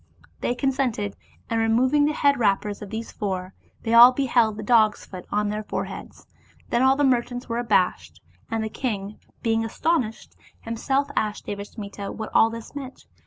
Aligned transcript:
They 0.39 0.55
consented, 0.55 1.15
and 1.47 1.59
removing 1.59 2.05
the 2.05 2.13
head 2.13 2.39
wrappers 2.39 2.81
of 2.81 2.89
these 2.89 3.11
four, 3.11 3.53
they 3.83 3.93
all 3.93 4.11
beheld 4.11 4.57
the 4.57 4.63
dog's 4.63 5.05
foot 5.05 5.27
on 5.31 5.49
their 5.49 5.61
foreheads. 5.61 6.25
Then 6.71 6.81
all 6.81 6.95
the 6.95 7.03
merchants 7.03 7.47
were 7.47 7.59
abashed, 7.59 8.19
and 8.49 8.63
the 8.63 8.69
king, 8.69 9.19
being 9.43 9.63
astonished, 9.63 10.35
himself 10.61 11.11
asked 11.15 11.45
Devasmita 11.45 12.11
what 12.15 12.31
all 12.33 12.49
this 12.49 12.73
meant. 12.73 13.05